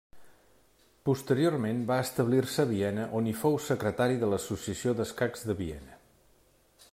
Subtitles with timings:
[1.09, 6.01] Posteriorment va establir-se a Viena, on hi fou secretari de l'Associació d'escacs de Viena.